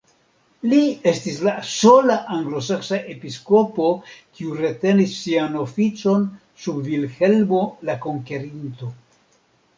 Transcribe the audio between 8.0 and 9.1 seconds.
Konkerinto.